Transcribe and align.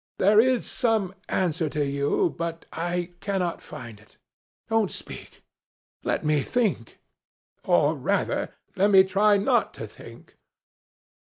There 0.17 0.39
is 0.41 0.65
some 0.65 1.13
answer 1.29 1.69
to 1.69 1.85
you, 1.85 2.33
but 2.35 2.65
I 2.73 3.11
cannot 3.19 3.61
find 3.61 3.99
it. 3.99 4.17
Don't 4.67 4.89
speak. 4.91 5.43
Let 6.03 6.25
me 6.25 6.41
think. 6.41 6.97
Or, 7.65 7.93
rather, 7.93 8.49
let 8.75 8.89
me 8.89 9.03
try 9.03 9.37
not 9.37 9.75
to 9.75 9.85
think." 9.85 10.37